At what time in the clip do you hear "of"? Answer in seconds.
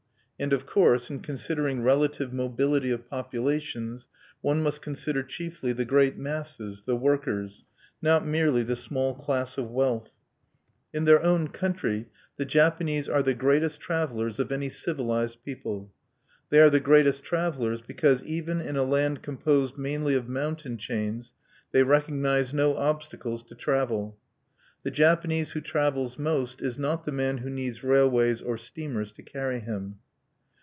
0.53-0.65, 2.89-3.07, 9.59-9.69, 14.39-14.51, 20.15-20.27